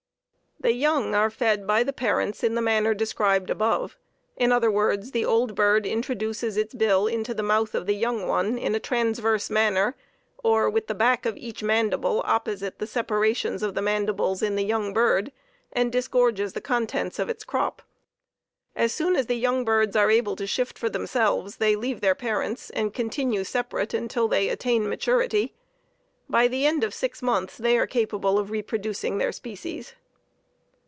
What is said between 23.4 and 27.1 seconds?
separate until they attain maturity. By the end of